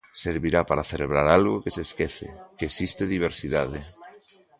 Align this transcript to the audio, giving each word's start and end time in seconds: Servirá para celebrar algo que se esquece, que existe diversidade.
Servirá 0.23 0.61
para 0.69 0.87
celebrar 0.91 1.27
algo 1.37 1.61
que 1.63 1.73
se 1.75 1.81
esquece, 1.87 2.27
que 2.57 2.67
existe 2.71 3.11
diversidade. 3.15 3.79